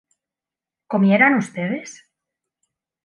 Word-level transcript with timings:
¿comieran 0.91 1.37
ustedes? 1.43 1.89